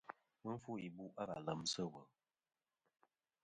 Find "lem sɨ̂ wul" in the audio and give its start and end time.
1.45-2.07